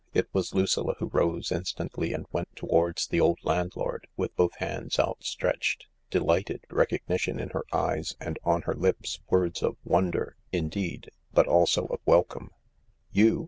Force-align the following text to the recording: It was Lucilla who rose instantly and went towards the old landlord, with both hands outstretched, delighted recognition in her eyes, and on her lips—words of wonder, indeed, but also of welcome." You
It 0.15 0.27
was 0.33 0.55
Lucilla 0.55 0.95
who 0.97 1.09
rose 1.13 1.51
instantly 1.51 2.11
and 2.11 2.25
went 2.31 2.55
towards 2.55 3.05
the 3.05 3.19
old 3.21 3.37
landlord, 3.43 4.07
with 4.17 4.35
both 4.35 4.55
hands 4.57 4.97
outstretched, 4.97 5.85
delighted 6.09 6.61
recognition 6.71 7.39
in 7.39 7.49
her 7.49 7.65
eyes, 7.71 8.15
and 8.19 8.39
on 8.43 8.63
her 8.63 8.73
lips—words 8.73 9.61
of 9.61 9.77
wonder, 9.83 10.37
indeed, 10.51 11.11
but 11.33 11.47
also 11.47 11.85
of 11.85 11.99
welcome." 12.07 12.49
You 13.19 13.39